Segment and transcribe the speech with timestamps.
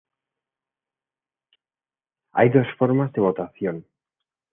[2.31, 3.85] Hay dos formas de votación.